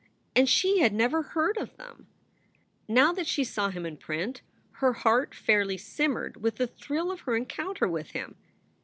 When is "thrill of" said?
6.65-7.19